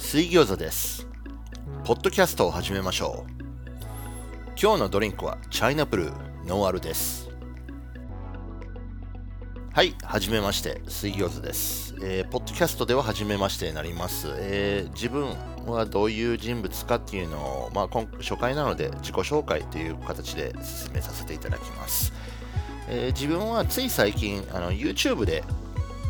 [0.00, 1.06] 水餃子です。
[1.84, 3.32] ポッドキャストを始めましょう。
[4.60, 7.28] 今日のドリンクはチャイナブルーノンアルです。
[9.72, 11.94] はい、はじめまして、水餃子です。
[12.02, 15.28] えーポッドキャストでは初めましてになります、えー自分
[15.66, 22.12] はどういう人物かっていうのを、まあ、今初回なので自己紹介という形で進めさせていただきます。
[22.88, 25.44] えー自分はつい最近あの YouTube で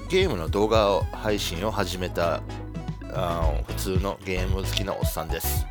[0.08, 2.40] ゲームの動画を配信を始めた
[3.14, 5.66] あ普通のゲーム好きなおっさんです。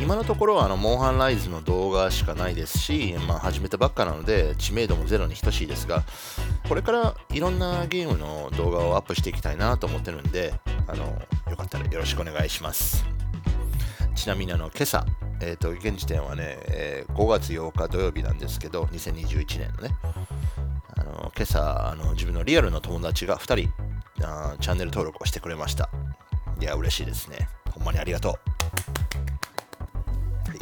[0.00, 6.02] 今のところはあのモンハンライズの動画しかないですし、まあ、始めたばっかなので知名度もゼロに等しいですが
[6.68, 10.52] これからいろんなゲームの動画をアップしていきたいなと思ってるんで
[10.88, 11.04] あの
[11.48, 13.04] よかったらよろしくお願いします。
[14.14, 15.06] ちなみにあの今朝、
[15.40, 19.94] えー、と現時点はね、えー5月8日土曜日なんですけど2021年のね
[20.96, 25.88] あの今朝あの自分のリアルの友達が2人あチャンネル登録をしてくれました。
[26.60, 27.48] いや嬉しいですね。
[27.72, 28.32] ほんまにありがとう、
[30.48, 30.58] はい、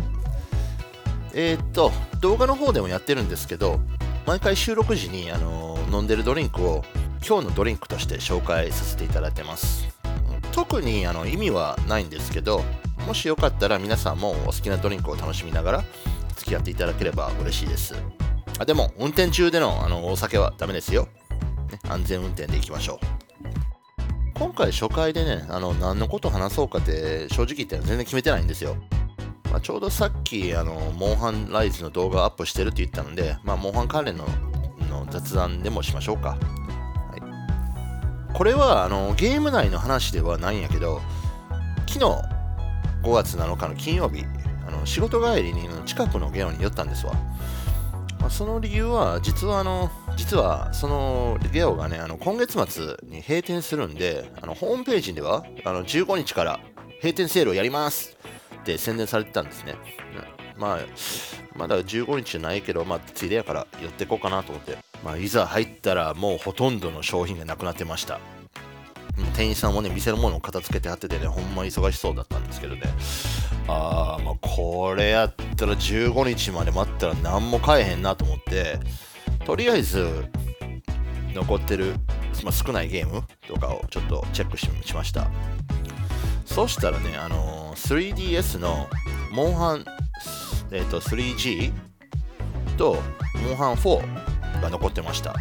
[1.34, 3.80] えーっと動画の方でもやってるんですけど
[4.26, 6.84] 毎回収録時にあの飲んでるドリンクを
[7.26, 9.88] 今日のドリンクとして紹介させていただいてます。
[10.52, 12.62] 特にあの意味はないんですけど
[13.06, 15.84] もしよかったら皆さんもお好きなドリンクを楽しみながら
[16.36, 17.94] 付き合っていただければ嬉しいです。
[18.58, 21.08] あでも運転中でのあのお酒はダメですよ、
[21.70, 23.21] ね安全運転でいきましょう。
[24.42, 28.74] 今回初回でねあの何のこと話そうかって正直言って全然決めてないんですよ、
[29.52, 34.26] まあ、ちょうどさっきあのモンハンライズの動画をアップしてるって言ったので、まあ、モンハン関連の
[34.90, 36.36] の雑談でもしましょうか、は
[38.32, 41.00] い、これはあのゲーム内の話ではないんやけど
[41.86, 42.04] 昨日
[43.04, 44.24] 5月7日の金曜日
[44.66, 47.14] あの仕事帰りに近くのゲオに寄ったんですわ。
[48.18, 56.60] まあ、その理由は実はあの実はそのゲオがねあの今月末に閉店するんであのホームページではあの15日から
[56.96, 58.16] 閉店セールをやります。
[58.62, 59.74] って宣伝されてたんですね。
[60.56, 60.78] まあ
[61.56, 68.20] まだ15日じゃないけど、まあ、ついでやから寄っていこうかなと思って、まあ、いざ入ったらもうほとんどの商品がなくなってました。
[69.34, 72.82] 店員さんもね店のものを片付けてはっててねほんま忙しそうだったんですけどね。
[73.68, 78.78] あーまあこれやったら15日まで待ったら何も買えへんなと思って。
[79.44, 80.26] とりあえず
[81.34, 81.94] 残ってる、
[82.44, 85.28] まあ、少ないゲームとかをちょっとチェックしました
[86.44, 88.88] そしたらねあのー 3DS の
[89.32, 89.84] モンハン、
[90.70, 91.72] えー、と 3G
[92.76, 92.98] と
[93.46, 95.34] モンハン4が残ってました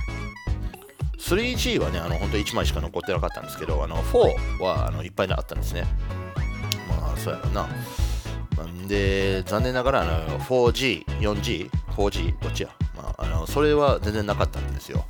[1.20, 5.86] 3G はね、あの本当1枚しか残ってなかったんですけど、あの4はあのいっぱいあったんですね。
[6.90, 7.70] まあ、そうやろな。
[8.58, 15.06] なんで、残念ながらあの 4G、4G、4G、どっちや、まあ、あのそれは全然なかったんですよ。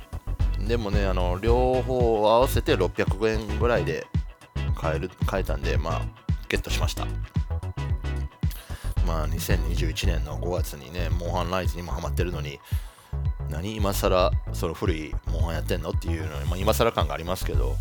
[0.66, 1.98] でもね、あの両方
[2.28, 4.06] 合わせて600円ぐらいで
[4.76, 6.02] 買える買えたんで、まあ、
[6.48, 7.06] ゲットしました。
[9.06, 12.60] まあ、2021年の5月にね、モンハンライズにもハマってるのに、
[13.50, 17.76] 何今更その古いモンハンやってんのっていうのに、まあ、今更感がありますけど、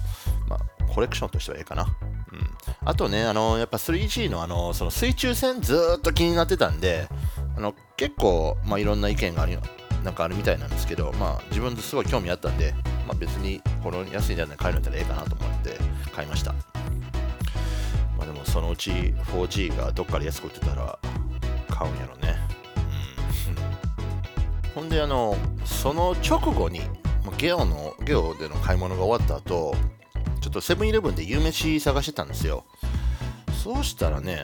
[0.49, 1.83] まあ、コレクションとしてはええかな。
[1.83, 2.49] うん、
[2.83, 7.07] あとね、あのやっぱ 3G のあのその水中戦ずっと気になってたんで、
[7.55, 9.55] あの結構、まあ、いろんな意見があり
[10.03, 12.73] なんかあるみたいなんですけど、まあ、自分ですごい興味あったんで、
[13.07, 15.77] まあ、別にこの安い値段で買えるんだったらええかなと思って
[16.11, 16.53] 買いました。
[16.53, 20.97] まあ、でもそのうち 4G がどっかで安く売ってたら
[21.69, 22.35] 買うんやろね。
[24.73, 25.35] うんほんであの
[25.65, 26.81] その直後に
[27.37, 29.75] ゲオのゲオでの買い物が終わった後
[30.41, 32.65] ちょっとセブンイレブンで夕飯探してたんですよ
[33.63, 34.43] そうしたらね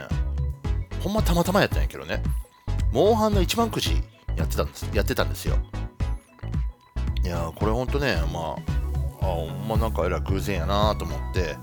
[1.03, 2.23] ほんまたまたまやったんやけどね
[2.91, 4.01] モンハンの一番くじ
[4.37, 5.57] やってたんですやってたんですよ。
[7.23, 8.55] いやーこれほんとねま
[9.21, 11.57] ああほんまなんかえらい偶然やなと思って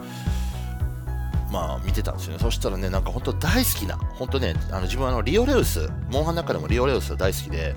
[1.51, 2.39] まあ見てたんですよね。
[2.39, 7.75] そしたらねなんか本当大好きな本当ねあの自分はあのリオレウスモンハンの中でもリオレウス大好きで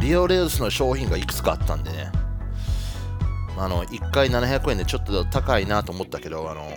[0.00, 2.10] リオレウスの商品がいくつかあったんでね、
[3.58, 6.70] あの1回700円でちょっと高いなと思ったけど、あの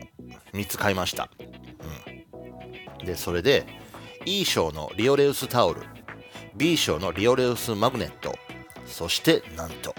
[0.54, 1.30] 3つ買いました。
[3.00, 3.66] うん、で、それで
[4.26, 5.84] E 賞のリオレウスタオル、
[6.56, 8.36] B 賞のリオレウスマグネット、
[8.86, 9.96] そしてなんと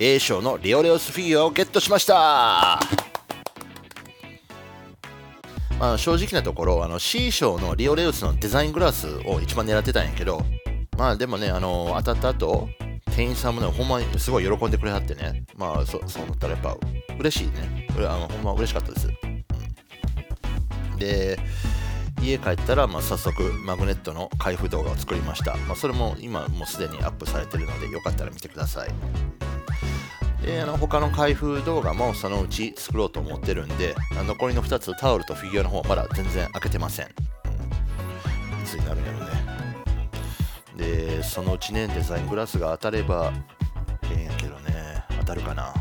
[0.00, 2.80] A 賞のリオレウスフィギュアをゲットしました
[5.78, 10.40] まあ、正直なところあの C 賞のリオレウスのデザイングラスを一番狙ってたんやけど
[10.96, 12.68] まあでもね、あの当たった後、
[13.16, 16.76] 店員さんもね、ほんまにすごい喜んでくれはってね、まあそそう思ったらやっぱ
[17.18, 17.88] 嬉しいね。
[17.98, 19.08] あのほんま嬉しかったです。
[19.08, 19.24] うん
[20.98, 21.38] で、
[22.22, 25.56] 家帰ったら、まあ、早速マグネットの開封動画を作りました。
[25.68, 28.88] まあ、それも今もうすでにアップされてるので、よかったら見てください。
[30.42, 33.94] であの他の開封動画もそのうち作ろうと思ってるんで
[34.26, 39.24] 残りの2つタオルとフィギュアの方まだ全然開けてません、うん、いつになるんやろね。
[40.76, 43.32] でそのうちねデザイングラスが当たれば
[44.10, 45.02] ええんやけどね。
[45.20, 45.72] 当たるかな、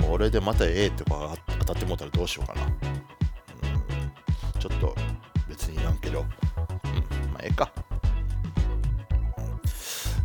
[0.00, 2.60] うん、これでまたええってか当たってもうたらどうしようかな、
[7.44, 7.70] ええか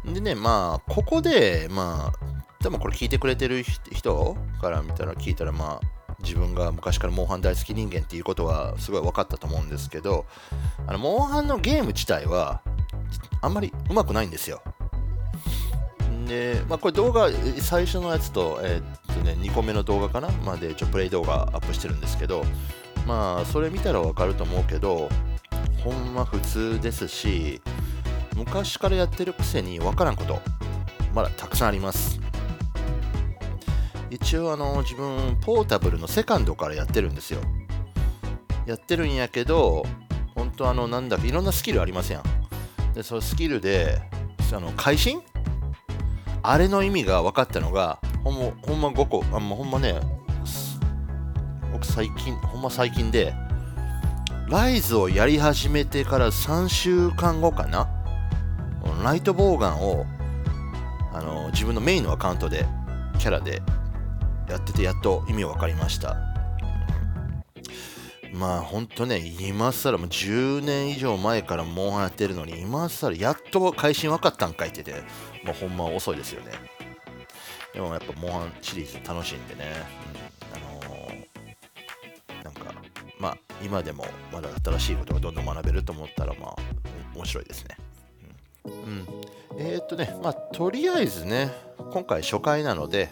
[0.05, 10.25] でね、まあ、ここで、まあ、でもこれ聞いてくれてる人から見たら聞いたら、まあ、自分が昔からモンハン大好き人間っていうことはすごい分かったと思うんですけど、
[10.87, 12.61] あの、モンハンのゲーム自体は、
[13.41, 14.61] あんまりうまくないんですよ。
[16.27, 17.29] で、まあ、これ動画、
[17.61, 20.29] 最初のやつと、えー、っとね、2個目の動画かな？
[20.45, 22.43] まで、ちょ、プレイ動画アップしてるんですけど、
[23.07, 25.09] まあ、それ見たら分かると思うけど、
[25.83, 27.61] ほんま普通ですし、
[28.35, 30.39] 昔からやってるくせに分からんこと
[31.13, 32.19] まだたくさんあります。
[34.09, 37.41] 一応あの自分ポータブルのセカンドからやってるんですよ。
[38.65, 39.85] やってるんやけど
[40.35, 42.21] 本当あのなんだいろんなスキルありません。
[42.93, 44.01] でそのスキルで
[44.51, 45.21] あの会心
[46.41, 49.99] あれの意味が分かったのがほんまほんま5個あほんまね
[51.71, 53.33] 僕最近ほんま最近で
[54.49, 57.87] ライズをやり始めてから3週間後かな。
[59.03, 60.07] ライトボウガンを
[61.13, 62.65] あの自分のメインのアカウントで
[63.19, 63.61] キャラで
[64.49, 66.17] やっててやっと意味分かりました。
[68.33, 74.93] まあほんとね今更もう10年以上前からモンハンやってるのに今更やっと会心分かったんかいってて
[75.43, 76.53] もうほんま遅いですよね。
[77.75, 79.65] でもやっぱモンハンシリーズ楽しいんでね、
[80.55, 80.68] うん、
[83.61, 86.55] 今でもまだ新しいことがどんどん学べると思ったらまあ
[87.15, 87.77] 面白いですね
[88.65, 89.05] うん、
[89.57, 91.51] えー、っとね、まあ、とりあえずね、
[91.91, 93.09] 今回初回なので、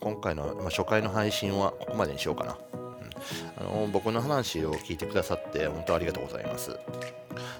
[0.00, 2.56] 今回の、まあ、初回の配信はここまでにしようかな。
[2.72, 6.78] うん、あの僕の話を聞いてくださって本当ありがとうございます。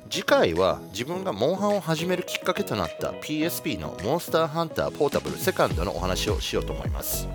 [0.08, 7.28] 次回は自分がモンハンを始めるきっかけとなった PSP のモンスターハンターポータブルセカンドのお話をしようと思います。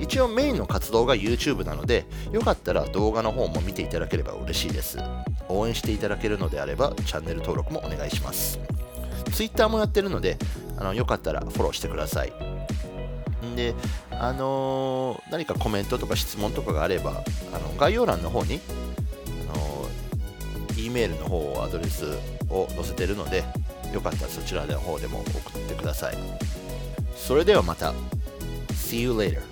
[0.00, 4.98] 一応メインの活動が YouTube なので、よかったら動画の方も見ていただければ嬉しいです。
[5.48, 8.58] 応援していただけるのであれば、チャンネル登録もお願いします。
[9.32, 10.38] Twitter もやってるので、
[10.76, 12.32] あのよかったらフォローしてください。
[13.46, 13.74] んで、
[14.10, 17.22] あのー、何かコメントとか質問とかがあれば、
[17.52, 18.60] あの概要欄の方に、
[19.52, 22.06] あのー、E メールの方アドレス
[22.48, 23.44] を載せてるので、
[23.92, 26.16] よかったらそちらの方でも送ってください。
[27.14, 27.92] それではまた。
[28.72, 29.51] See you later.